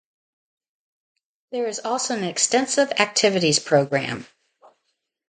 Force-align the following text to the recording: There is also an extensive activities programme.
There 1.51 1.67
is 1.67 1.77
also 1.81 2.17
an 2.17 2.23
extensive 2.23 2.91
activities 2.97 3.59
programme. 3.59 4.25